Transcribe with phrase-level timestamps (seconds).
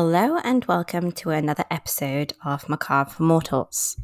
[0.00, 3.96] Hello and welcome to another episode of Macabre for Mortals.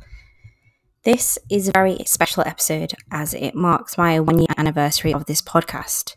[1.04, 5.40] This is a very special episode as it marks my one year anniversary of this
[5.40, 6.16] podcast,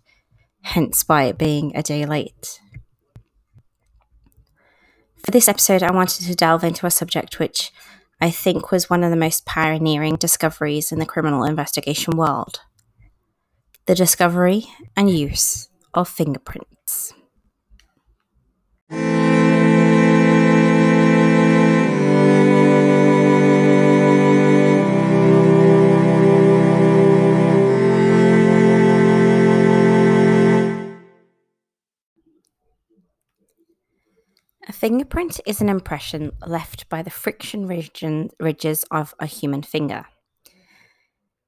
[0.64, 2.60] hence by it being a day late.
[5.24, 7.72] For this episode, I wanted to delve into a subject which
[8.20, 12.62] I think was one of the most pioneering discoveries in the criminal investigation world
[13.86, 14.64] the discovery
[14.96, 16.77] and use of fingerprints.
[34.70, 40.08] A fingerprint is an impression left by the friction region, ridges of a human finger.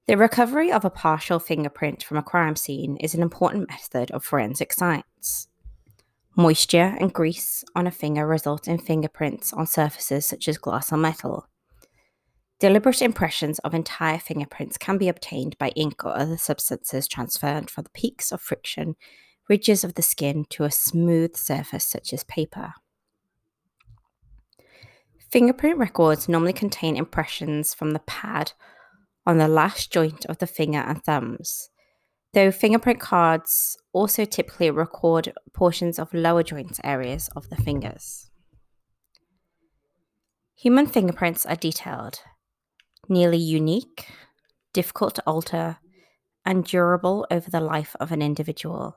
[0.08, 4.24] The recovery of a partial fingerprint from a crime scene is an important method of
[4.24, 5.50] forensic science.
[6.38, 10.98] Moisture and grease on a finger result in fingerprints on surfaces such as glass or
[10.98, 11.46] metal.
[12.62, 17.84] Deliberate impressions of entire fingerprints can be obtained by ink or other substances transferred from
[17.84, 18.96] the peaks of friction
[19.50, 22.76] ridges of the skin to a smooth surface such as paper.
[25.32, 28.54] Fingerprint records normally contain impressions from the pad
[29.28, 31.70] on the last joint of the finger and thumbs,
[32.34, 38.32] though fingerprint cards also typically record portions of lower joint areas of the fingers.
[40.56, 42.22] Human fingerprints are detailed,
[43.08, 44.08] nearly unique,
[44.74, 45.78] difficult to alter,
[46.44, 48.96] and durable over the life of an individual,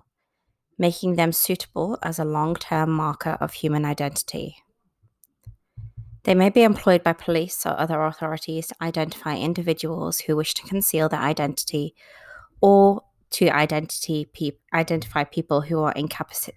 [0.78, 4.56] making them suitable as a long term marker of human identity.
[6.24, 10.62] They may be employed by police or other authorities to identify individuals who wish to
[10.62, 11.94] conceal their identity
[12.60, 16.52] or to identity pe- identify people who are incapaci-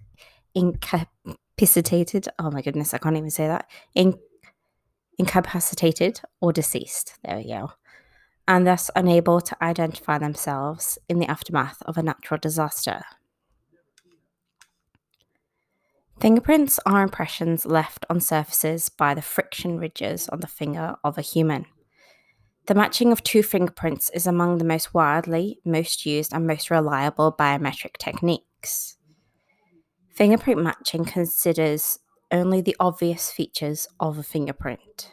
[0.53, 2.27] incapacitated.
[2.37, 3.67] Oh my goodness, I can't even say that.
[3.95, 4.19] In-
[5.17, 7.17] incapacitated or deceased.
[7.23, 7.71] There we go.
[8.47, 13.01] And thus unable to identify themselves in the aftermath of a natural disaster.
[16.19, 21.21] Fingerprints are impressions left on surfaces by the friction ridges on the finger of a
[21.21, 21.65] human.
[22.67, 27.31] The matching of two fingerprints is among the most widely, most used, and most reliable
[27.31, 28.97] biometric techniques.
[30.09, 31.99] Fingerprint matching considers
[32.31, 35.11] only the obvious features of a fingerprint.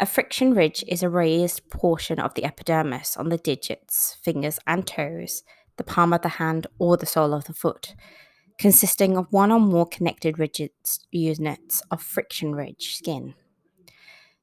[0.00, 4.86] A friction ridge is a raised portion of the epidermis on the digits, fingers, and
[4.86, 5.42] toes,
[5.76, 7.94] the palm of the hand, or the sole of the foot,
[8.58, 10.70] consisting of one or more connected rigid
[11.10, 13.34] units of friction ridge skin.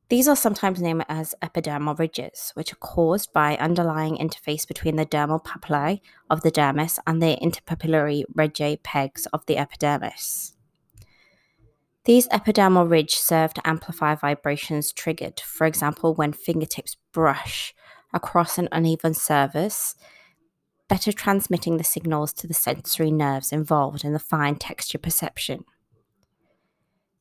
[0.09, 5.05] These are sometimes named as epidermal ridges, which are caused by underlying interface between the
[5.05, 10.53] dermal papillae of the dermis and the interpapillary ridge pegs of the epidermis.
[12.05, 17.73] These epidermal ridges serve to amplify vibrations triggered, for example, when fingertips brush
[18.13, 19.95] across an uneven surface
[20.93, 25.65] better transmitting the signals to the sensory nerves involved in the fine texture perception.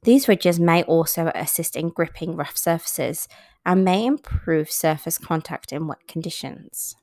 [0.03, 3.29] These ridges may also assist in gripping rough surfaces
[3.65, 6.97] and may improve surface contact in wet conditions.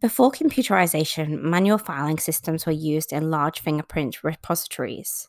[0.00, 5.28] Before computerization, manual filing systems were used in large fingerprint repositories.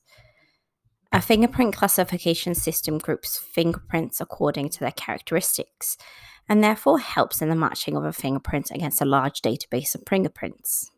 [1.11, 5.95] A fingerprint classification system groups fingerprints according to their characteristics
[6.49, 10.91] and therefore helps in the matching of a fingerprint against a large database of fingerprints.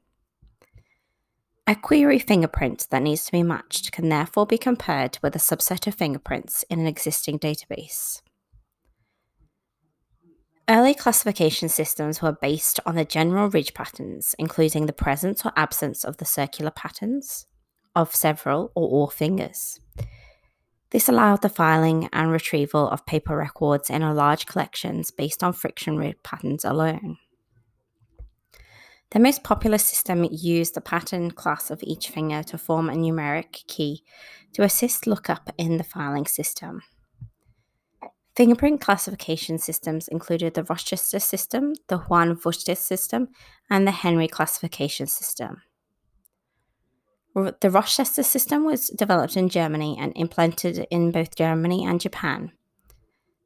[1.67, 5.85] A query fingerprint that needs to be matched can therefore be compared with a subset
[5.85, 8.21] of fingerprints in an existing database.
[10.67, 16.03] Early classification systems were based on the general ridge patterns, including the presence or absence
[16.03, 17.47] of the circular patterns
[17.95, 19.79] of several or all fingers.
[20.91, 25.97] This allowed the filing and retrieval of paper records in large collections based on friction
[25.97, 27.17] ridge patterns alone.
[29.11, 33.65] The most popular system used the pattern class of each finger to form a numeric
[33.67, 34.03] key
[34.53, 36.81] to assist lookup in the filing system.
[38.35, 43.29] Fingerprint classification systems included the Roscher system, the Juan Vucetich system,
[43.69, 45.61] and the Henry classification system.
[47.35, 52.51] The Roscher system was developed in Germany and implemented in both Germany and Japan.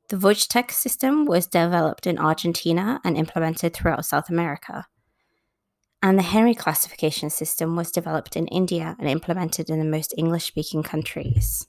[0.09, 4.87] The Vucetich system was developed in Argentina and implemented throughout South America.
[6.01, 10.45] And the Henry classification system was developed in India and implemented in the most English
[10.45, 11.67] speaking countries.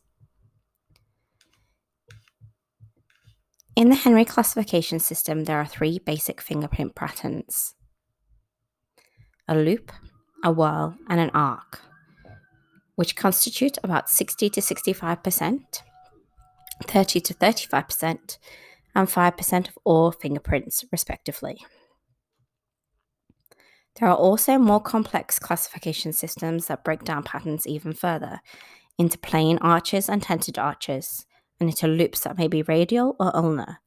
[3.77, 7.75] In the Henry classification system, there are three basic fingerprint patterns
[9.47, 9.93] a loop,
[10.43, 11.81] a whirl, and an arc.
[12.97, 15.83] Which constitute about 60 to 65%,
[16.83, 18.39] 30 to 35%,
[18.95, 21.59] and 5% of all fingerprints, respectively.
[23.99, 28.41] There are also more complex classification systems that break down patterns even further
[28.99, 31.27] into plain arches and tented arches,
[31.61, 33.79] and into loops that may be radial or ulnar,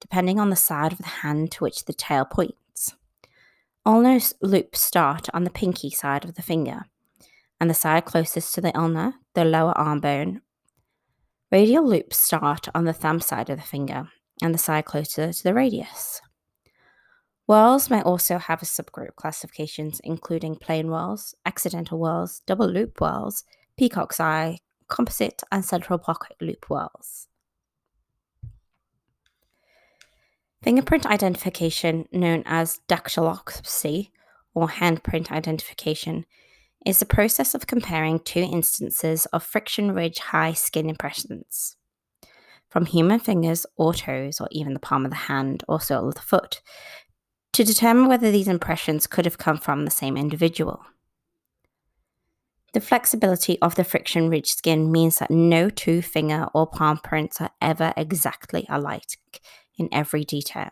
[0.00, 2.94] depending on the side of the hand to which the tail points.
[3.86, 6.84] Ulnar loops start on the pinky side of the finger,
[7.60, 10.40] and the side closest to the ulna, the lower arm bone.
[11.52, 14.08] Radial loops start on the thumb side of the finger,
[14.42, 16.22] and the side closer to the radius.
[17.46, 23.44] Whorls may also have a subgroup classifications including plain whorls, accidental whorls, double loop whorls,
[23.76, 24.58] peacock's eye,
[24.88, 27.26] composite, and central pocket loop whorls.
[30.62, 34.10] Fingerprint identification, known as dactyloscopy
[34.54, 36.26] or handprint identification,
[36.86, 41.76] is the process of comparing two instances of friction ridge high skin impressions
[42.70, 46.14] from human fingers or toes, or even the palm of the hand or sole of
[46.14, 46.62] the foot,
[47.52, 50.80] to determine whether these impressions could have come from the same individual.
[52.72, 57.40] The flexibility of the friction ridge skin means that no two finger or palm prints
[57.40, 59.18] are ever exactly alike
[59.76, 60.70] in every detail.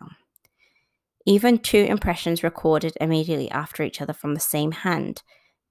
[1.25, 5.21] Even two impressions recorded immediately after each other from the same hand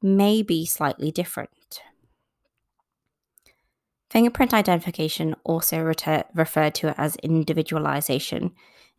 [0.02, 1.80] may be slightly different.
[4.10, 8.52] Fingerprint identification, also referred to as individualization,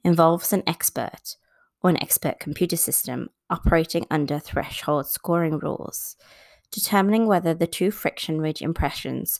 [0.04, 1.36] involves an expert
[1.82, 6.16] or an expert computer system operating under threshold scoring rules
[6.72, 9.40] determining whether the two friction ridge impressions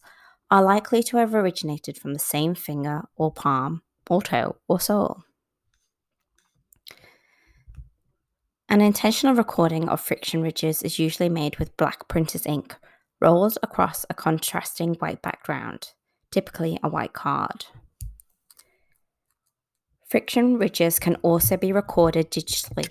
[0.52, 5.24] are likely to have originated from the same finger or palm or toe or sole.
[8.72, 12.76] An intentional recording of friction ridges is usually made with black printer's ink
[13.20, 15.94] rolled across a contrasting white background,
[16.32, 17.66] typically a white card.
[20.08, 22.88] Friction ridges can also be recorded digitally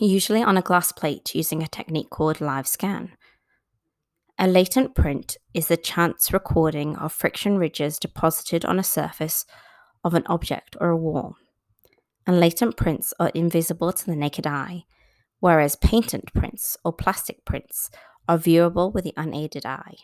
[0.00, 3.12] usually on a glass plate using a technique called live scan.
[4.38, 9.46] A latent print is the chance recording of friction ridges deposited on a surface
[10.04, 11.36] of an object or a wall.
[12.26, 14.84] And latent prints are invisible to the naked eye,
[15.38, 17.90] whereas patent prints or plastic prints
[18.28, 19.94] are viewable with the unaided eye.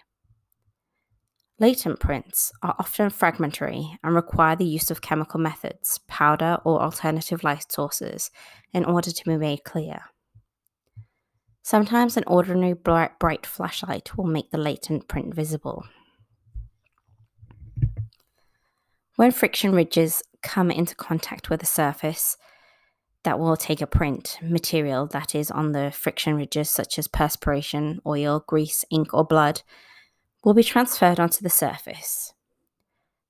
[1.58, 7.44] Latent prints are often fragmentary and require the use of chemical methods, powder, or alternative
[7.44, 8.30] light sources
[8.72, 10.02] in order to be made clear.
[11.62, 15.84] Sometimes an ordinary bright, bright flashlight will make the latent print visible.
[19.14, 22.36] When friction ridges come into contact with a surface
[23.24, 28.00] that will take a print, material that is on the friction ridges, such as perspiration,
[28.06, 29.62] oil, grease, ink, or blood,
[30.44, 32.34] will be transferred onto the surface.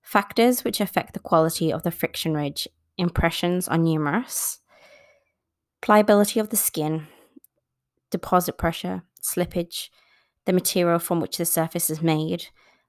[0.00, 4.60] Factors which affect the quality of the friction ridge impressions are numerous.
[5.80, 7.06] Pliability of the skin,
[8.10, 9.88] deposit pressure, slippage,
[10.44, 12.46] the material from which the surface is made,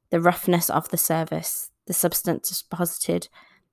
[0.09, 3.29] the roughness of the surface, the substance deposited,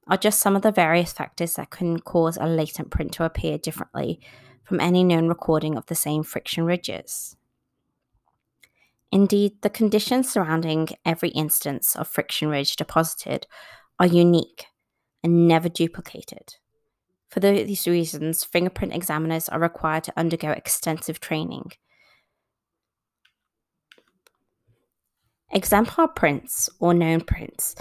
[0.09, 3.59] are just some of the various factors that can cause a latent print to appear
[3.59, 4.21] differently
[4.65, 7.37] from any known recording of the same friction ridges.
[9.13, 13.47] Indeed, the conditions surrounding every instance of friction ridge deposited
[13.99, 14.67] are unique
[15.23, 16.55] and never duplicated.
[17.29, 21.73] For these reasons, fingerprint examiners are required to undergo extensive training.
[25.53, 27.75] Exemplar prints, or known prints,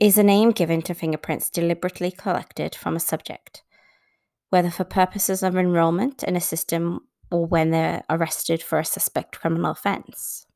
[0.00, 3.62] is a name given to fingerprints deliberately collected from a subject,
[4.50, 9.38] whether for purposes of enrollment in a system or when they're arrested for a suspect
[9.38, 10.46] criminal offence.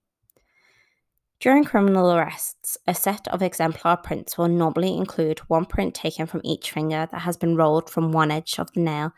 [1.41, 6.41] During criminal arrests, a set of exemplar prints will normally include one print taken from
[6.43, 9.13] each finger that has been rolled from one edge of the nail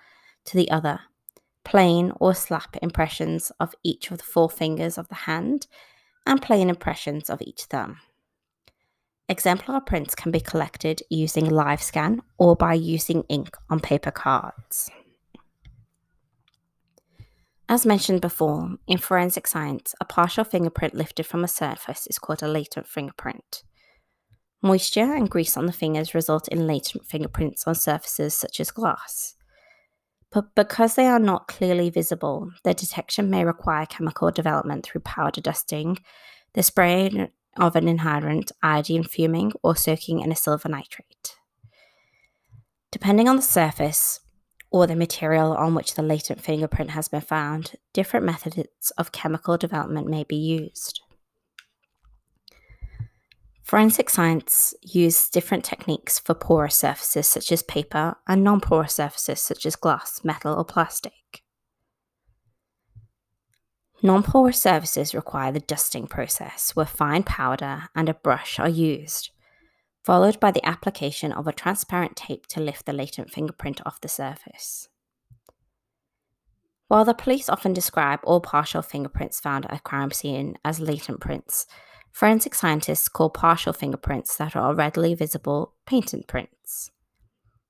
[0.45, 1.00] to the other,
[1.65, 5.67] plain or slap impressions of each of the four fingers of the hand,
[6.27, 7.97] and plain impressions of each thumb.
[9.30, 14.90] Exemplar prints can be collected using live scan or by using ink on paper cards.
[17.68, 22.42] As mentioned before, in forensic science, a partial fingerprint lifted from a surface is called
[22.42, 23.62] a latent fingerprint.
[24.62, 29.37] Moisture and grease on the fingers result in latent fingerprints on surfaces such as glass.
[30.32, 35.40] But because they are not clearly visible, their detection may require chemical development through powder
[35.40, 35.99] dusting,
[36.54, 41.37] the spraying of ninhydrin iodine fuming, or soaking in a silver nitrate.
[42.90, 44.21] Depending on the surface,
[44.71, 49.57] or the material on which the latent fingerprint has been found, different methods of chemical
[49.57, 51.00] development may be used.
[53.62, 59.40] Forensic science uses different techniques for porous surfaces such as paper and non porous surfaces
[59.40, 61.12] such as glass, metal, or plastic.
[64.02, 69.30] Non porous surfaces require the dusting process, where fine powder and a brush are used,
[70.02, 74.09] followed by the application of a transparent tape to lift the latent fingerprint off the
[74.09, 74.88] surface.
[76.88, 81.21] While the police often describe all partial fingerprints found at a crime scene as latent
[81.21, 81.66] prints,
[82.11, 86.90] forensic scientists call partial fingerprints that are readily visible patent prints.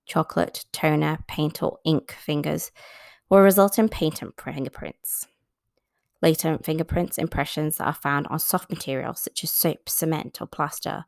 [0.07, 2.71] Chocolate, toner, paint, or ink fingers
[3.29, 5.27] will result in patent fingerprints.
[6.23, 11.05] Latent fingerprints impressions that are found on soft materials such as soap, cement, or plaster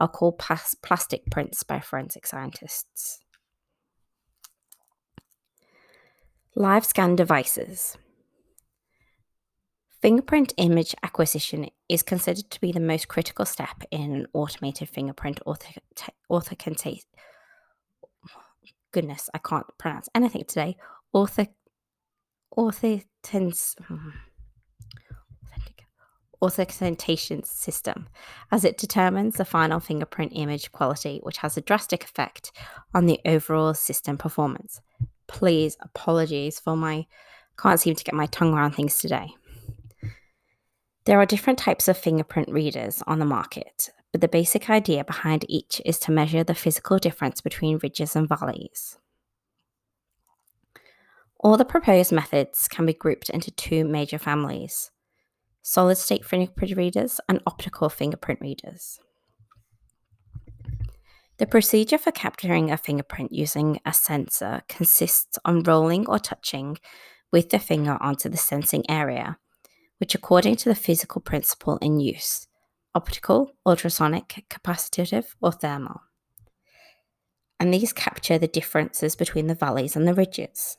[0.00, 3.20] are called plastic prints by forensic scientists.
[6.54, 7.98] Live scan devices.
[10.00, 15.40] Fingerprint image acquisition is considered to be the most critical step in an automated fingerprint
[16.30, 17.08] authentication.
[18.92, 20.76] Goodness, I can't pronounce anything today.
[21.12, 21.48] Author,
[22.54, 24.10] hmm.
[26.42, 28.08] Authentication system,
[28.50, 32.52] as it determines the final fingerprint image quality, which has a drastic effect
[32.94, 34.80] on the overall system performance
[35.26, 37.06] please apologies for my
[37.58, 39.28] can't seem to get my tongue around things today.
[41.06, 45.44] There are different types of fingerprint readers on the market, but the basic idea behind
[45.48, 48.98] each is to measure the physical difference between ridges and valleys.
[51.38, 54.90] All the proposed methods can be grouped into two major families
[55.66, 59.00] solid state fingerprint readers and optical fingerprint readers.
[61.38, 66.78] The procedure for capturing a fingerprint using a sensor consists on rolling or touching
[67.32, 69.38] with the finger onto the sensing area,
[69.98, 72.46] which, according to the physical principle in use,
[72.94, 76.00] optical, ultrasonic, capacitive, or thermal.
[77.58, 80.78] And these capture the differences between the valleys and the ridges.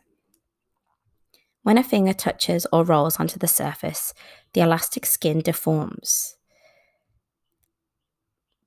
[1.67, 4.13] When a finger touches or rolls onto the surface,
[4.53, 6.37] the elastic skin deforms.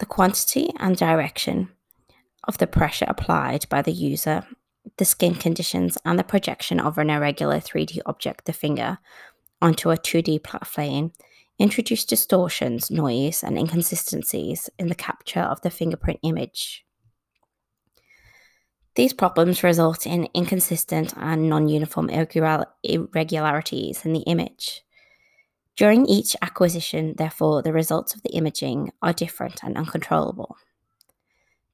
[0.00, 1.70] The quantity and direction
[2.44, 4.46] of the pressure applied by the user,
[4.98, 8.98] the skin conditions, and the projection of an irregular 3D object, the finger,
[9.62, 11.12] onto a 2D plane
[11.58, 16.84] introduce distortions, noise, and inconsistencies in the capture of the fingerprint image.
[19.00, 24.82] These problems result in inconsistent and non uniform irregularities in the image.
[25.74, 30.54] During each acquisition, therefore, the results of the imaging are different and uncontrollable.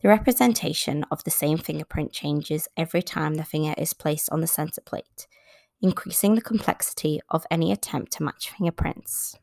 [0.02, 4.46] The representation of the same fingerprint changes every time the finger is placed on the
[4.46, 5.26] sensor plate,
[5.82, 9.36] increasing the complexity of any attempt to match fingerprints.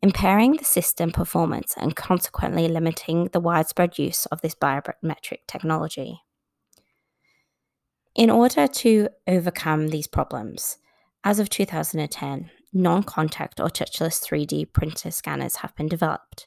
[0.00, 6.20] Impairing the system performance and consequently limiting the widespread use of this biometric technology.
[8.16, 10.78] In order to overcome these problems,
[11.22, 16.46] as of 2010, non contact or touchless 3D printer scanners have been developed.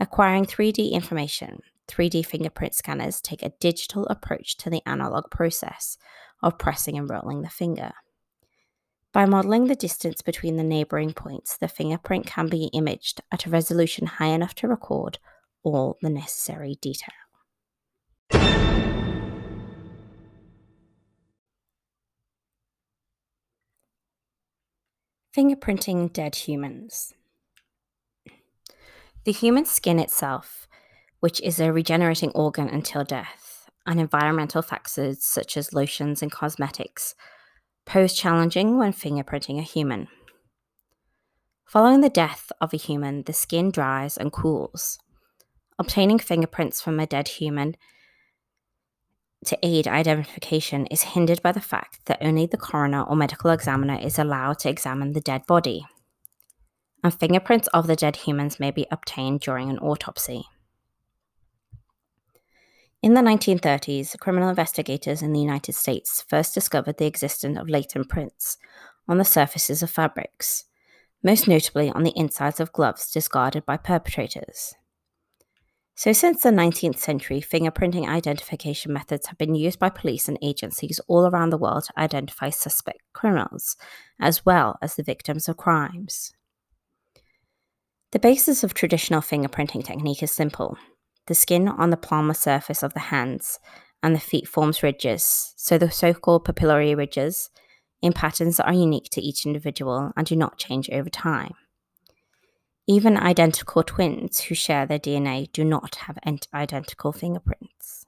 [0.00, 5.96] Acquiring 3D information 3D fingerprint scanners take a digital approach to the analog process
[6.42, 7.92] of pressing and rolling the finger.
[9.12, 13.50] By modeling the distance between the neighboring points, the fingerprint can be imaged at a
[13.50, 15.20] resolution high enough to record
[15.62, 17.14] all the necessary detail.
[25.36, 27.12] Fingerprinting dead humans.
[29.24, 30.66] The human skin itself
[31.20, 37.14] which is a regenerating organ until death, and environmental factors such as lotions and cosmetics
[37.84, 40.08] pose challenging when fingerprinting a human.
[41.66, 44.98] Following the death of a human, the skin dries and cools.
[45.78, 47.76] Obtaining fingerprints from a dead human
[49.46, 53.98] to aid identification is hindered by the fact that only the coroner or medical examiner
[53.98, 55.86] is allowed to examine the dead body,
[57.02, 60.44] and fingerprints of the dead humans may be obtained during an autopsy.
[63.02, 68.08] In the 1930s, criminal investigators in the United States first discovered the existence of latent
[68.08, 68.56] prints
[69.06, 70.64] on the surfaces of fabrics,
[71.22, 74.74] most notably on the insides of gloves discarded by perpetrators.
[75.98, 81.00] So, since the 19th century, fingerprinting identification methods have been used by police and agencies
[81.08, 83.76] all around the world to identify suspect criminals,
[84.20, 86.34] as well as the victims of crimes.
[88.12, 90.76] The basis of traditional fingerprinting technique is simple
[91.26, 93.58] the skin on the palmar surface of the hands
[94.02, 97.50] and the feet forms ridges, so the so called papillary ridges,
[98.02, 101.54] in patterns that are unique to each individual and do not change over time.
[102.88, 106.18] Even identical twins who share their DNA do not have
[106.54, 108.06] identical fingerprints.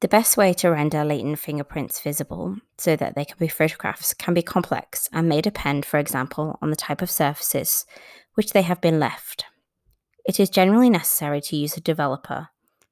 [0.00, 4.34] The best way to render latent fingerprints visible so that they can be photographed can
[4.34, 7.86] be complex and may depend, for example, on the type of surfaces
[8.34, 9.44] which they have been left.
[10.24, 12.48] It is generally necessary to use a developer,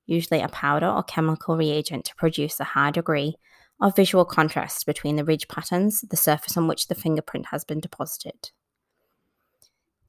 [0.06, 3.36] usually a powder or chemical reagent, to produce a high degree
[3.80, 7.80] of visual contrast between the ridge patterns, the surface on which the fingerprint has been
[7.80, 8.50] deposited.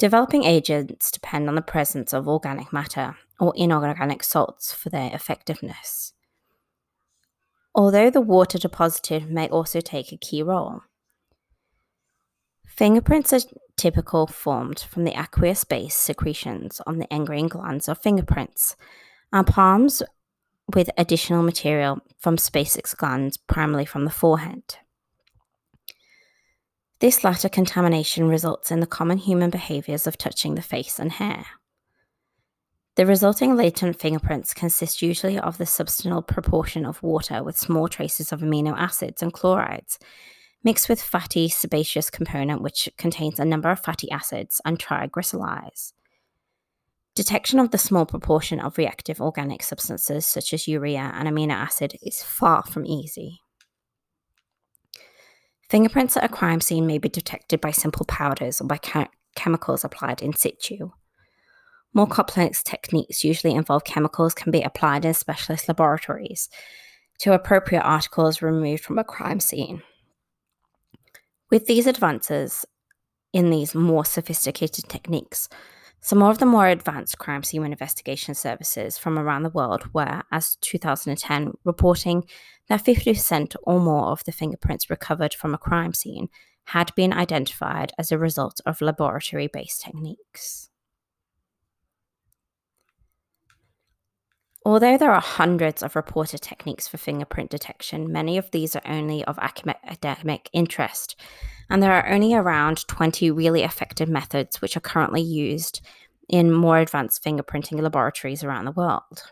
[0.01, 6.13] Developing agents depend on the presence of organic matter or inorganic salts for their effectiveness.
[7.75, 10.81] Although the water deposited may also take a key role.
[12.65, 18.75] Fingerprints are typical formed from the aqueous base secretions on the eccrine glands of fingerprints,
[19.31, 20.01] and palms
[20.73, 24.77] with additional material from sebaceous glands, primarily from the forehead.
[27.01, 31.47] This latter contamination results in the common human behaviors of touching the face and hair.
[32.95, 38.31] The resulting latent fingerprints consist usually of the substantial proportion of water with small traces
[38.31, 39.97] of amino acids and chlorides,
[40.63, 45.93] mixed with fatty sebaceous component which contains a number of fatty acids and triglycerides.
[47.15, 51.95] Detection of the small proportion of reactive organic substances such as urea and amino acid
[52.03, 53.41] is far from easy.
[55.71, 58.77] Fingerprints at a crime scene may be detected by simple powders or by
[59.35, 60.91] chemicals applied in situ.
[61.93, 66.49] More complex techniques usually involve chemicals can be applied in specialist laboratories
[67.19, 69.81] to appropriate articles removed from a crime scene.
[71.49, 72.65] With these advances
[73.31, 75.47] in these more sophisticated techniques,
[76.01, 80.57] some of the more advanced crime scene investigation services from around the world were, as
[80.57, 82.25] 2010, reporting
[82.67, 86.29] that 50% or more of the fingerprints recovered from a crime scene
[86.65, 90.69] had been identified as a result of laboratory based techniques.
[94.63, 99.23] Although there are hundreds of reported techniques for fingerprint detection, many of these are only
[99.25, 101.19] of academic interest
[101.71, 105.81] and there are only around 20 really effective methods which are currently used
[106.27, 109.31] in more advanced fingerprinting laboratories around the world.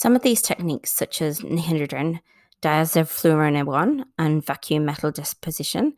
[0.00, 5.92] Some of these techniques, such as diazafluorenone 1, and vacuum metal deposition,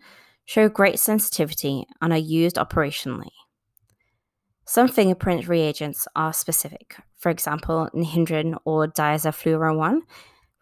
[0.44, 3.30] show great sensitivity and are used operationally.
[4.66, 10.02] Some fingerprint reagents are specific, for example, ninhydrin or diazafluorenone, 1,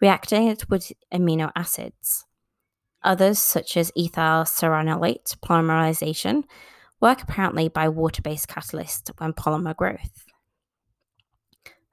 [0.03, 2.27] reacting with amino acids.
[3.03, 6.45] Others, such as ethyl cyanoacrylate polymerization,
[7.01, 10.30] work apparently by water based catalysts when polymer growth.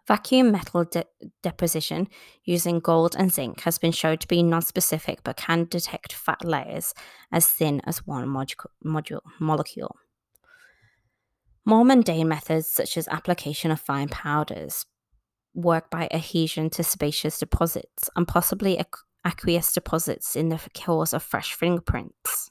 [0.08, 1.04] Vacuum metal de-
[1.44, 2.08] deposition
[2.46, 6.94] using gold and zinc has been shown to be non-specific but can detect fat layers
[7.32, 9.98] as thin as one modu- module, molecule.
[11.66, 14.86] More mundane methods, such as application of fine powders,
[15.54, 18.82] work by adhesion to sebaceous deposits and possibly
[19.26, 22.50] aqueous deposits in the cores of fresh fingerprints.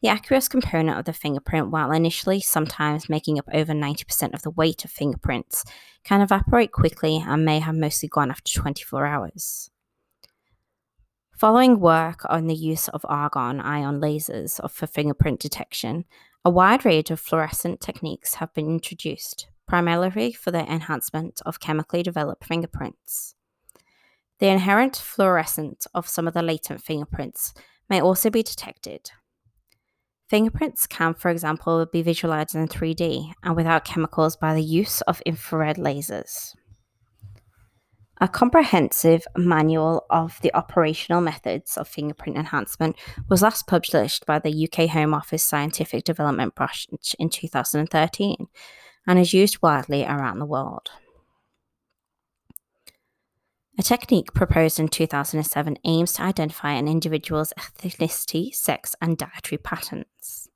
[0.00, 4.50] The aqueous component of the fingerprint, while initially sometimes making up over 90% of the
[4.50, 5.64] weight of fingerprints,
[6.04, 9.70] can evaporate quickly and may have mostly gone after 24 hours.
[11.36, 16.04] Following work on the use of argon ion lasers for fingerprint detection,
[16.44, 22.04] a wide range of fluorescent techniques have been introduced, primarily for the enhancement of chemically
[22.04, 23.34] developed fingerprints.
[24.38, 27.52] The inherent fluorescence of some of the latent fingerprints
[27.90, 29.10] may also be detected.
[30.28, 35.22] Fingerprints can, for example, be visualized in 3D and without chemicals by the use of
[35.22, 36.54] infrared lasers.
[38.20, 42.96] A comprehensive manual of the operational methods of fingerprint enhancement
[43.28, 48.48] was last published by the UK Home Office Scientific Development Branch in 2013
[49.06, 50.90] and is used widely around the world.
[53.78, 60.48] A technique proposed in 2007 aims to identify an individual's ethnicity, sex, and dietary patterns.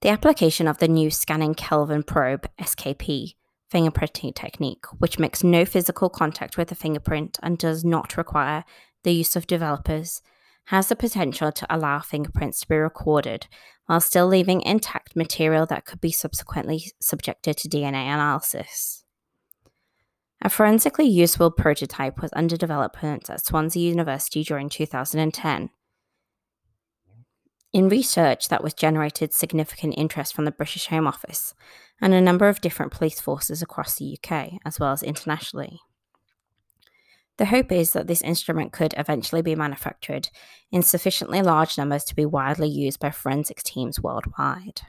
[0.00, 3.34] The application of the new scanning Kelvin probe SKP
[3.70, 8.64] fingerprinting technique, which makes no physical contact with the fingerprint and does not require
[9.04, 10.22] the use of developers,
[10.68, 13.46] has the potential to allow fingerprints to be recorded
[13.84, 19.04] while still leaving intact material that could be subsequently subjected to DNA analysis.
[20.42, 25.70] A forensically useful prototype was under development at Swansea University during 2010.
[27.72, 31.54] In research that was generated significant interest from the British Home Office
[32.00, 35.78] and a number of different police forces across the UK, as well as internationally.
[37.36, 40.30] The hope is that this instrument could eventually be manufactured
[40.72, 44.80] in sufficiently large numbers to be widely used by forensics teams worldwide.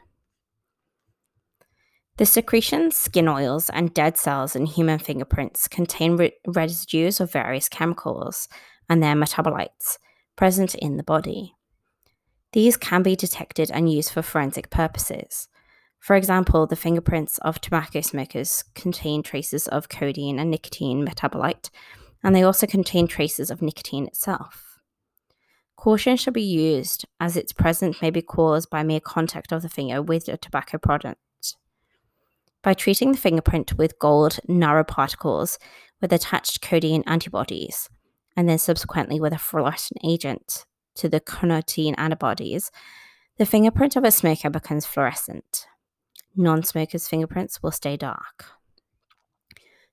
[2.18, 7.70] The secretions, skin oils, and dead cells in human fingerprints contain re- residues of various
[7.70, 8.48] chemicals
[8.90, 9.98] and their metabolites
[10.36, 11.56] present in the body.
[12.54, 15.48] These can be detected and used for forensic purposes.
[16.00, 21.70] For example, the fingerprints of tobacco smokers contain traces of cotinine and nicotine metabolite,
[22.24, 24.80] and they also contain traces of nicotine itself.
[25.78, 29.70] Caution should be used as its presence may be caused by mere contact of the
[29.70, 31.20] finger with a tobacco product.
[32.64, 35.58] By treating the fingerprint with gold nanoparticles
[36.00, 37.90] with attached cotinine antibodies,
[38.38, 42.72] and then subsequently with a fluorescent agent to the cotinine antibodies,
[43.38, 45.66] the fingerprint of a smoker becomes fluorescent.
[46.36, 48.46] Non smokers' fingerprints will stay dark.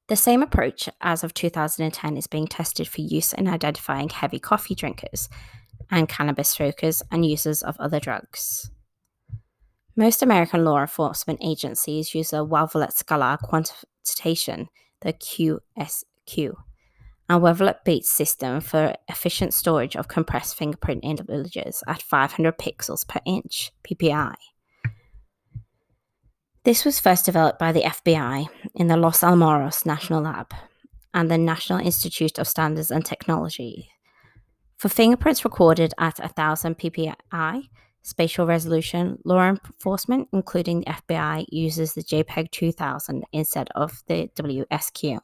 [0.09, 4.75] The same approach as of 2010 is being tested for use in identifying heavy coffee
[4.75, 5.29] drinkers
[5.91, 8.71] and cannabis smokers and users of other drugs.
[9.99, 14.69] Most American law enforcement agencies use a Wavelet scalar quantization,
[15.01, 16.53] the WSQ,
[17.29, 23.19] and Wavelet Bates system for efficient storage of compressed fingerprint images at 500 pixels per
[23.27, 24.35] inch, PPI.
[26.63, 30.55] This was first developed by the FBI in the Los Alamos National Lab
[31.13, 33.89] and the National Institute of Standards and Technology.
[34.77, 37.65] For fingerprints recorded at 1000 ppi
[38.03, 45.21] spatial resolution, law enforcement, including the FBI, uses the JPEG 2000 instead of the WSQ.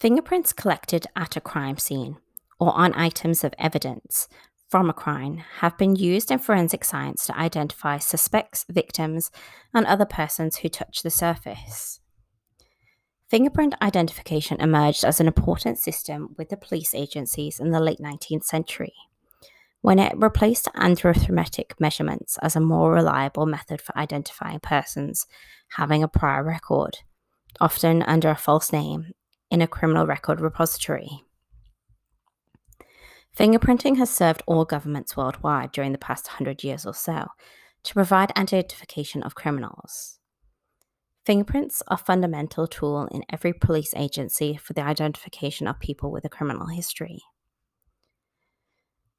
[0.00, 2.18] Fingerprints collected at a crime scene
[2.60, 4.28] or on items of evidence
[4.68, 9.30] from a crime have been used in forensic science to identify suspects, victims,
[9.72, 12.00] and other persons who touch the surface.
[13.28, 18.44] Fingerprint identification emerged as an important system with the police agencies in the late 19th
[18.44, 18.94] century,
[19.80, 25.26] when it replaced anthropometric measurements as a more reliable method for identifying persons
[25.76, 26.98] having a prior record,
[27.60, 29.12] often under a false name
[29.50, 31.24] in a criminal record repository.
[33.38, 37.28] Fingerprinting has served all governments worldwide during the past 100 years or so
[37.84, 40.18] to provide identification of criminals.
[41.24, 46.24] Fingerprints are a fundamental tool in every police agency for the identification of people with
[46.24, 47.20] a criminal history.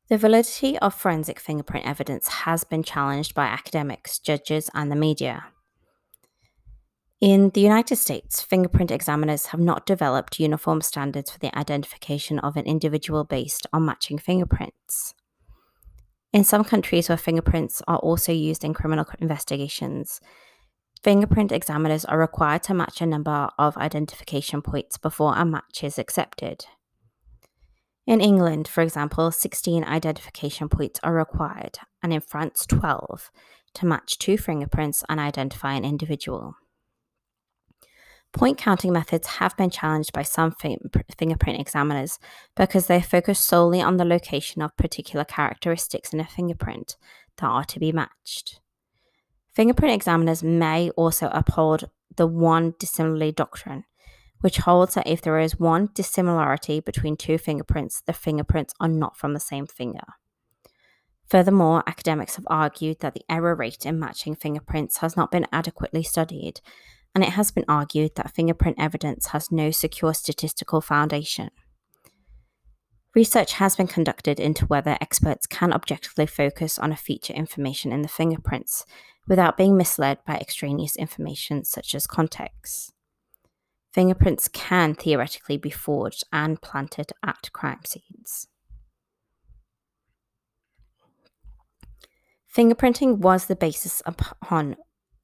[0.09, 5.45] The validity of forensic fingerprint evidence has been challenged by academics, judges, and the media.
[7.21, 12.55] In the United States, fingerprint examiners have not developed uniform standards for the identification of
[12.55, 15.13] an individual based on matching fingerprints.
[16.31, 20.21] In some countries where fingerprints are also used in criminal investigations,
[21.03, 25.99] fingerprint examiners are required to match a number of identification points before a match is
[25.99, 26.67] accepted.
[28.07, 33.29] In England, for example, 16 identification points are required, and in France, 12,
[33.73, 36.55] to match two fingerprints and identify an individual.
[38.31, 42.19] Point counting methods have been challenged by some fingerprint examiners
[42.55, 46.95] because they focus solely on the location of particular characteristics in a fingerprint
[47.37, 48.59] that are to be matched.
[49.51, 53.85] Fingerprint examiners may also uphold the one dissimilarity doctrine,
[54.41, 59.17] which holds that if there is one dissimilarity between two fingerprints, the fingerprints are not
[59.17, 60.05] from the same finger.
[61.27, 66.03] Furthermore, academics have argued that the error rate in matching fingerprints has not been adequately
[66.03, 66.61] studied
[67.13, 71.49] and it has been argued that fingerprint evidence has no secure statistical foundation.
[73.15, 78.03] Research has been conducted into whether experts can objectively focus on a feature information in
[78.03, 78.85] the fingerprints
[79.27, 82.93] without being misled by extraneous information such as context.
[83.91, 88.47] Fingerprints can theoretically be forged and planted at crime scenes.
[92.55, 94.75] Fingerprinting was the basis upon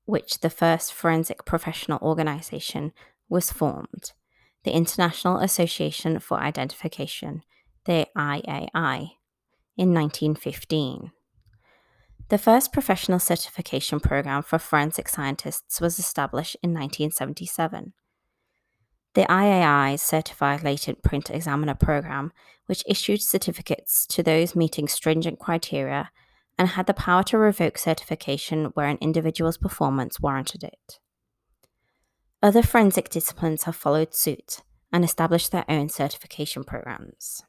[0.06, 2.94] which the first forensic professional organization
[3.28, 4.14] was formed,
[4.64, 7.44] the International Association for Identification,
[7.86, 9.12] the IAI,
[9.78, 11.12] in 1915.
[12.30, 17.94] The first professional certification program for forensic scientists was established in 1977.
[19.14, 22.34] The IAI certified latent print examiner program,
[22.66, 26.10] which issued certificates to those meeting stringent criteria
[26.58, 31.00] and had the power to revoke certification where an individual's performance warranted it.
[32.42, 34.62] Other forensic disciplines have followed suit
[34.94, 37.44] and established their own certification programs.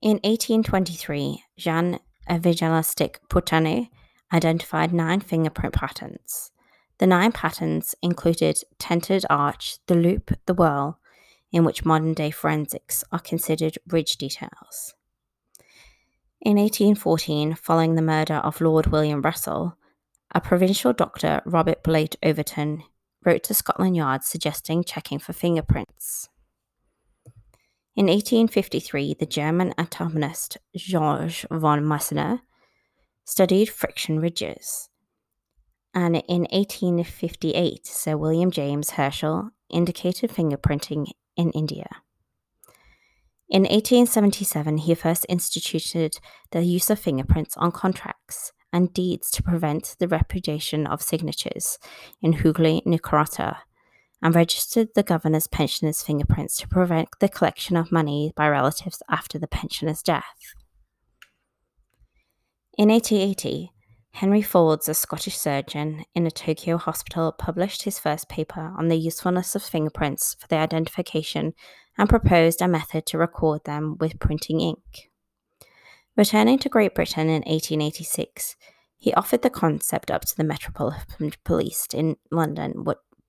[0.00, 1.98] In 1823, Jean
[2.30, 3.88] Evangelista Putane
[4.32, 6.52] identified nine fingerprint patterns.
[6.98, 11.00] The nine patterns included tented arch, the loop, the whirl,
[11.50, 14.94] in which modern day forensics are considered ridge details.
[16.40, 19.76] In 1814, following the murder of Lord William Russell,
[20.32, 22.84] a provincial doctor, Robert Blake Overton,
[23.24, 26.28] wrote to Scotland Yard suggesting checking for fingerprints.
[27.96, 32.42] In 1853, the German anatomist George von Meissner
[33.24, 34.88] studied friction ridges.
[35.92, 41.88] And in 1858, Sir William James Herschel indicated fingerprinting in India.
[43.50, 46.18] In 1877, he first instituted
[46.50, 51.78] the use of fingerprints on contracts and deeds to prevent the repudiation of signatures
[52.20, 53.60] in Hooghly, Nicaragua,
[54.20, 59.38] and registered the governor's pensioners' fingerprints to prevent the collection of money by relatives after
[59.38, 60.54] the pensioner's death.
[62.76, 63.72] In 1880,
[64.12, 68.96] Henry Faulds, a Scottish surgeon in a Tokyo hospital, published his first paper on the
[68.96, 71.54] usefulness of fingerprints for the identification
[71.98, 75.10] and proposed a method to record them with printing ink.
[76.16, 78.56] Returning to Great Britain in 1886,
[78.96, 82.84] he offered the concept up to the Metropolitan Police in London,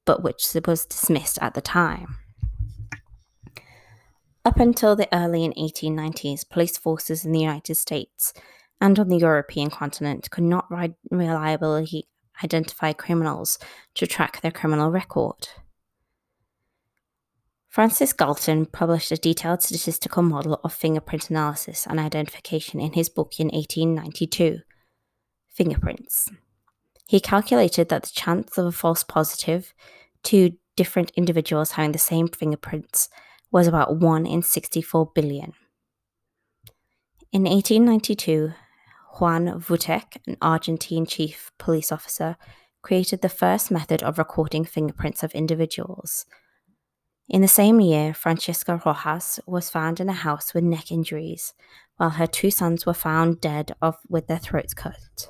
[0.06, 2.18] but which was dismissed at the time.
[4.46, 8.34] Up until the early 1890s, police forces in the United States
[8.82, 10.68] and on the European continent could not
[11.12, 12.08] reliably
[12.44, 13.60] identify criminals
[13.96, 15.50] to track their criminal record.
[17.70, 23.40] Francis Galton published a detailed statistical model of fingerprint analysis and identification in his book
[23.40, 24.62] in 1892,
[25.48, 26.30] Fingerprints.
[27.08, 29.76] He calculated that the chance of a false positive
[30.24, 33.08] to different individuals having the same fingerprints
[33.52, 35.54] was about 1 in 64 billion.
[37.32, 38.52] In 1892,
[39.20, 42.36] Juan Vucetich, an Argentine chief police officer,
[42.82, 46.26] created the first method of recording fingerprints of individuals.
[47.30, 51.54] In the same year, Francisca Rojas was found in a house with neck injuries,
[51.98, 55.30] while her two sons were found dead of, with their throats cut.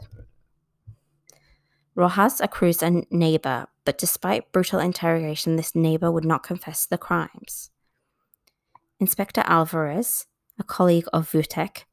[1.96, 7.70] Rojas accused a neighbor, but despite brutal interrogation, this neighbor would not confess the crimes.
[9.02, 10.26] Inspector Alvarez,
[10.58, 11.84] a colleague of Vucetich,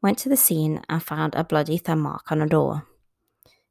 [0.00, 2.86] went to the scene and found a bloody thumb mark on a door.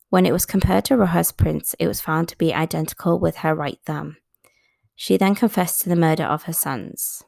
[0.10, 3.56] When it was compared to Rojas' prints, it was found to be identical with her
[3.56, 4.18] right thumb.
[4.96, 7.24] She then confessed to the murder of her sons.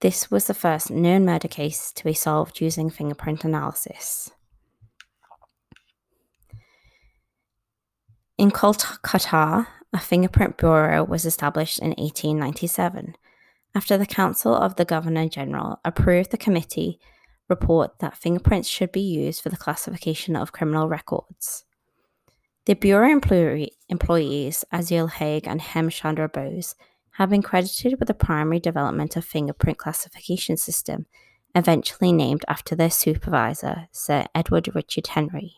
[0.00, 4.30] This was the first known murder case to be solved using fingerprint analysis.
[8.38, 13.14] In Kolkata, a fingerprint bureau was established in 1897
[13.74, 16.98] after the Council of the Governor General approved the committee
[17.48, 21.64] report that fingerprints should be used for the classification of criminal records.
[22.66, 26.74] The Bureau employee, employees, Azizul Haque and Hem Chandra Bose,
[27.12, 31.06] have been credited with the primary development of fingerprint classification system,
[31.54, 35.54] eventually named after their supervisor, Sir Edward Richard Henry.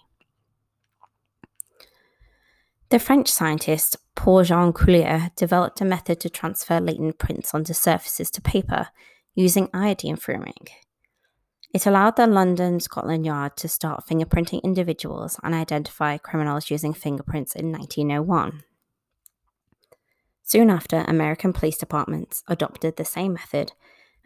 [2.90, 8.30] The French scientist Paul Jean Coulier developed a method to transfer latent prints onto surfaces
[8.30, 8.88] to paper
[9.34, 10.66] using iodine fuming.
[11.72, 17.54] It allowed the London Scotland Yard to start fingerprinting individuals and identify criminals using fingerprints
[17.54, 18.62] in 1901.
[20.42, 23.72] Soon after, American police departments adopted the same method,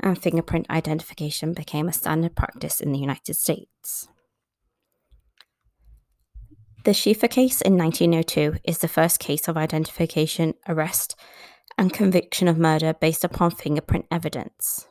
[0.00, 4.08] and fingerprint identification became a standard practice in the United States.
[6.84, 11.14] The Scheffer case in 1902 is the first case of identification, arrest,
[11.78, 14.88] and conviction of murder based upon fingerprint evidence.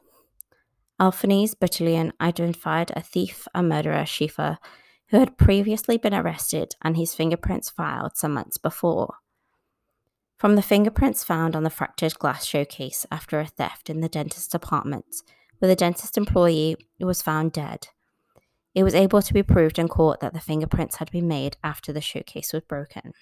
[1.00, 4.58] Alphonse Bertillon identified a thief and murderer, Scheffer,
[5.10, 9.16] who had previously been arrested and his fingerprints filed some months before.
[10.38, 14.54] From the fingerprints found on the fractured glass showcase after a theft in the dentist's
[14.54, 15.16] apartment,
[15.60, 17.88] where the dentist employee was found dead,
[18.74, 21.94] it was able to be proved in court that the fingerprints had been made after
[21.94, 23.14] the showcase was broken.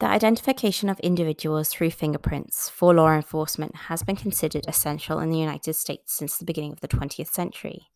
[0.00, 5.38] The identification of individuals through fingerprints for law enforcement has been considered essential in the
[5.38, 7.88] United States since the beginning of the 20th century.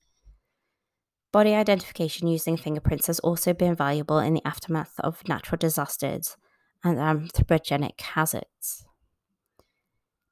[1.31, 6.37] Body identification using fingerprints has also been valuable in the aftermath of natural disasters
[6.83, 8.85] and anthropogenic hazards.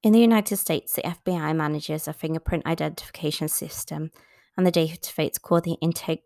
[0.03, 4.11] In the United States, the FBI manages a fingerprint identification system
[4.57, 5.79] and the database called the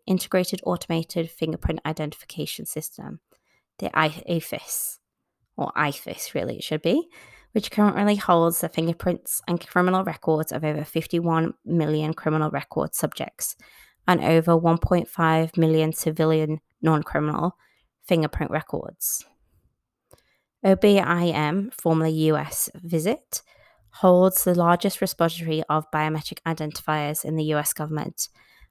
[0.07, 3.19] Integrated Automated Fingerprint Identification System,
[3.77, 4.97] the IFIS
[5.57, 7.07] or IFIS really it should be,
[7.53, 13.55] which currently holds the fingerprints and criminal records of over 51 million criminal record subjects
[14.07, 17.55] and over 1.5 million civilian non criminal
[18.07, 19.25] fingerprint records.
[20.65, 23.41] OBIM, formerly US Visit,
[23.91, 28.27] holds the largest repository of biometric identifiers in the US government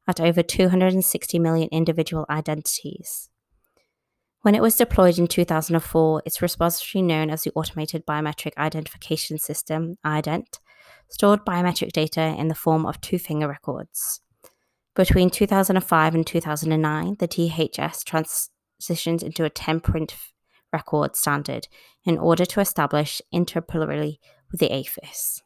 [0.06, 3.30] at over 260 million individual identities.
[4.44, 9.96] When it was deployed in 2004, its repository, known as the Automated Biometric Identification System,
[10.04, 10.60] IDENT,
[11.08, 14.20] stored biometric data in the form of two finger records.
[14.94, 20.14] Between 2005 and 2009, the DHS transitioned into a 10 print
[20.74, 21.66] record standard
[22.04, 24.18] in order to establish interoperability
[24.52, 25.40] with the AFIS.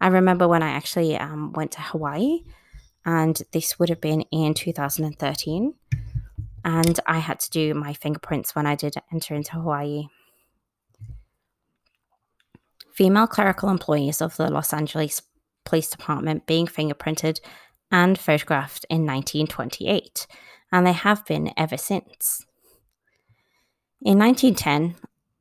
[0.00, 2.44] I remember when I actually um, went to Hawaii,
[3.04, 5.74] and this would have been in 2013
[6.64, 10.08] and I had to do my fingerprints when I did enter into Hawaii.
[12.92, 15.22] Female clerical employees of the Los Angeles
[15.64, 17.40] Police Department being fingerprinted
[17.90, 20.26] and photographed in 1928,
[20.72, 22.44] and they have been ever since.
[24.02, 24.96] In 1910,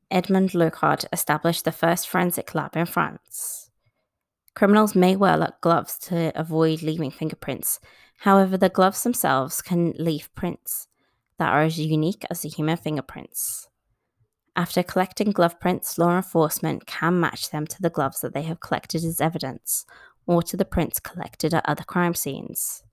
[0.10, 3.70] Edmond Locard established the first forensic lab in France.
[4.56, 7.80] Criminals may wear gloves to avoid leaving fingerprints.
[8.20, 10.88] However, the gloves themselves can leave prints,
[11.40, 13.68] that are as unique as the human fingerprints.
[14.56, 18.60] After collecting glove prints, law enforcement can match them to the gloves that they have
[18.60, 19.86] collected as evidence
[20.26, 22.84] or to the prints collected at other crime scenes.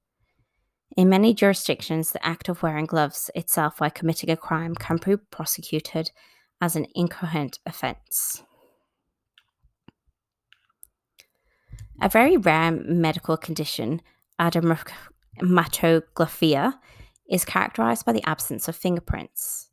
[0.96, 5.16] In many jurisdictions, the act of wearing gloves itself while committing a crime can be
[5.16, 6.12] prosecuted
[6.61, 8.44] as an inchoate offence.
[12.00, 14.02] A very rare medical condition,
[14.40, 16.74] dermatoglyphia,
[17.28, 19.70] is characterized by the absence of fingerprints.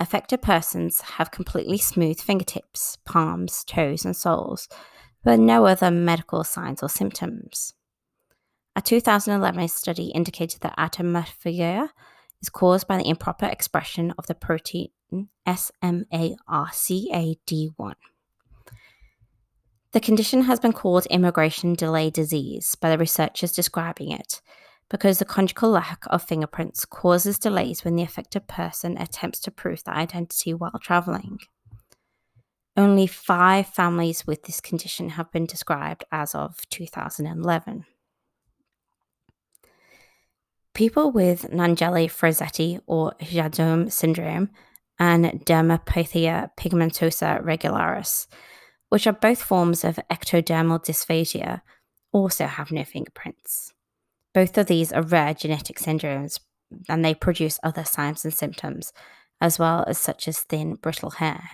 [0.00, 4.68] Affected persons have completely smooth fingertips, palms, toes, and soles,
[5.24, 7.74] but no other medical signs or symptoms.
[8.76, 11.88] A 2011 study indicated that adermatoglyphia
[12.40, 14.90] is caused by the improper expression of the protein
[15.46, 17.94] SMARCAD1.
[19.90, 24.40] The condition has been called immigration delay disease by the researchers describing it
[24.90, 29.84] because the congenital lack of fingerprints causes delays when the affected person attempts to prove
[29.84, 31.38] their identity while traveling.
[32.76, 37.84] Only five families with this condition have been described as of 2011.
[40.74, 44.50] People with Naegeli Franceschetti or Jadot syndrome
[44.98, 48.28] and dermatopathia pigmentosa reticularis,
[48.88, 51.62] which are both forms of ectodermal dysplasia,
[52.12, 53.72] also have no fingerprints.
[54.34, 56.38] Both of these are rare genetic syndromes
[56.88, 58.92] and they produce other signs and symptoms,
[59.40, 61.50] as well as such as thin, brittle hair.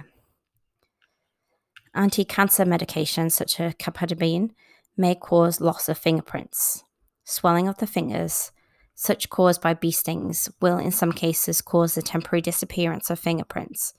[1.95, 4.51] Anti cancer medications such as capecitabine
[4.97, 6.85] may cause loss of fingerprints.
[7.25, 8.51] Swelling of the fingers,
[8.95, 13.95] such caused by bee stings, will in some cases cause the temporary disappearance of fingerprints.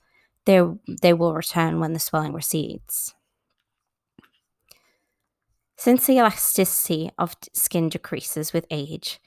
[0.45, 0.61] They,
[1.01, 3.13] they will return when the swelling recedes.
[5.77, 9.19] Since the elasticity of skin decreases with age,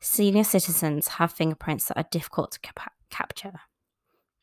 [0.00, 3.60] senior citizens have fingerprints that are difficult to cap- capture.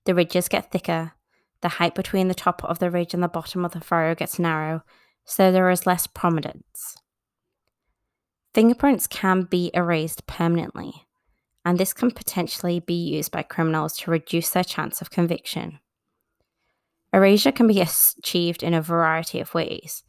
[0.05, 1.13] The ridges get thicker,
[1.61, 4.39] the height between the top of the ridge and the bottom of the furrow gets
[4.39, 4.83] narrow,
[5.25, 6.97] so there is less prominence.
[8.53, 11.05] Fingerprints can be erased permanently,
[11.65, 15.79] and this can potentially be used by criminals to reduce their chance of conviction.
[17.13, 20.03] Erasure can be achieved in a variety of ways,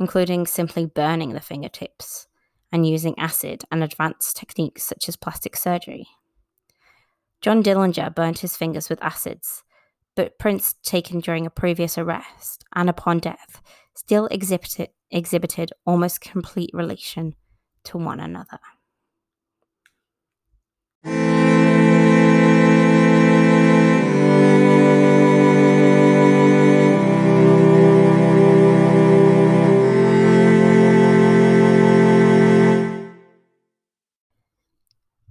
[0.00, 2.26] including simply burning the fingertips
[2.72, 6.08] and using acid and advanced techniques such as plastic surgery.
[7.42, 9.62] John Dillinger burnt his fingers with acids,
[10.16, 13.62] but prints taken during a previous arrest and upon death
[13.94, 17.34] still exhibited, exhibited almost complete relation
[17.84, 18.58] to one another.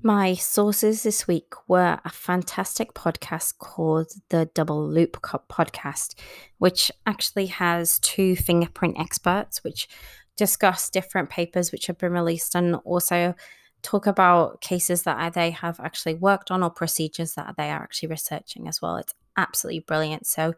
[0.01, 6.15] My sources this week were a fantastic podcast called the Double Loop Podcast,
[6.57, 9.89] which actually has two fingerprint experts which
[10.37, 13.35] discuss different papers which have been released and also
[13.81, 18.07] talk about cases that they have actually worked on or procedures that they are actually
[18.07, 18.95] researching as well.
[18.95, 20.25] It's absolutely brilliant.
[20.25, 20.53] So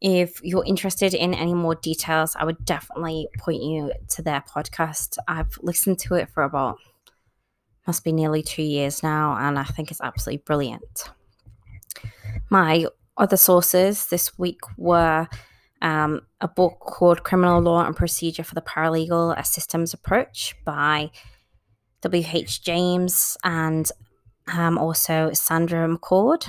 [0.00, 5.18] if you're interested in any more details, I would definitely point you to their podcast.
[5.28, 6.78] I've listened to it for about
[7.86, 11.10] must be nearly two years now, and I think it's absolutely brilliant.
[12.50, 15.28] My other sources this week were
[15.82, 21.10] um, a book called Criminal Law and Procedure for the Paralegal, a Systems Approach by
[22.02, 22.62] W.H.
[22.62, 23.90] James and
[24.52, 26.48] um, also Sandra McCord.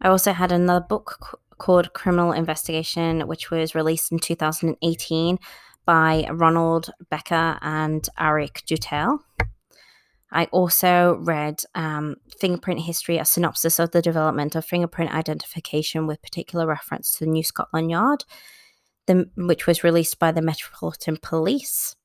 [0.00, 5.38] I also had another book called Criminal Investigation, which was released in 2018
[5.84, 9.18] by Ronald Becker and Aric Dutelle.
[10.30, 16.22] I also read um, Fingerprint History, a synopsis of the development of fingerprint identification with
[16.22, 18.24] particular reference to the New Scotland Yard,
[19.06, 21.96] the, which was released by the Metropolitan Police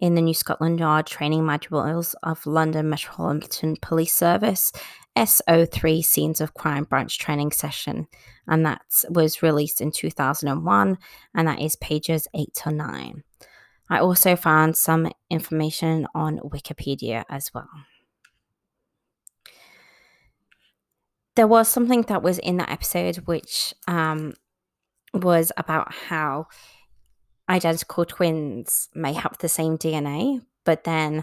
[0.00, 4.72] in the New Scotland Yard training Manuals of London Metropolitan Police Service
[5.16, 8.06] SO3 Scenes of Crime Branch Training Session.
[8.46, 10.98] And that was released in 2001,
[11.34, 13.22] and that is pages 8 to 9.
[13.94, 17.68] I also found some information on Wikipedia as well.
[21.36, 24.34] There was something that was in that episode which um,
[25.12, 26.48] was about how
[27.48, 31.22] identical twins may have the same DNA, but then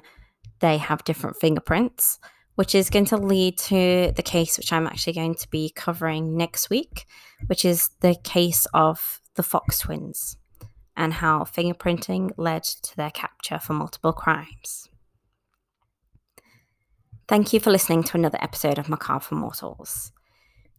[0.61, 2.19] they have different fingerprints,
[2.55, 6.37] which is going to lead to the case which I'm actually going to be covering
[6.37, 7.05] next week,
[7.47, 10.37] which is the case of the Fox twins
[10.95, 14.89] and how fingerprinting led to their capture for multiple crimes.
[17.27, 20.11] Thank you for listening to another episode of Macabre for Mortals.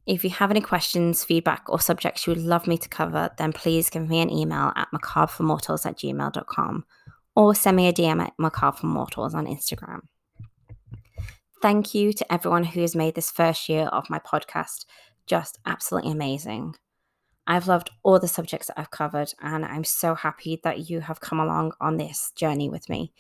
[0.07, 3.53] If you have any questions, feedback, or subjects you would love me to cover, then
[3.53, 6.85] please give me an email at macabreformortals at gmail.com
[7.37, 10.01] or send me a DM at macabreformortals on Instagram.
[11.63, 14.85] Thank you to everyone who has made this first year of my podcast
[15.27, 16.75] just absolutely amazing.
[17.47, 21.21] I've loved all the subjects that I've covered, and I'm so happy that you have
[21.21, 23.13] come along on this journey with me.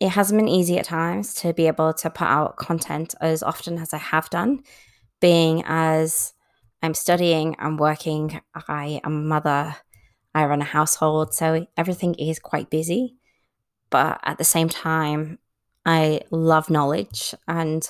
[0.00, 3.78] It hasn't been easy at times to be able to put out content as often
[3.78, 4.64] as I have done
[5.20, 6.34] being as
[6.82, 9.76] I'm studying, I'm working, I am a mother,
[10.34, 13.16] I run a household, so everything is quite busy.
[13.88, 15.38] But at the same time,
[15.86, 17.34] I love knowledge.
[17.46, 17.88] And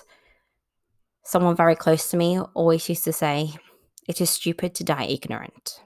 [1.24, 3.54] someone very close to me always used to say,
[4.08, 5.80] It is stupid to die ignorant.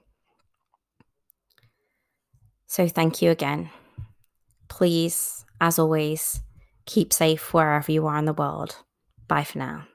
[2.67, 3.71] So thank you again.
[4.69, 6.41] Please, as always,
[6.85, 8.77] keep safe wherever you are in the world.
[9.29, 9.87] Bye for now.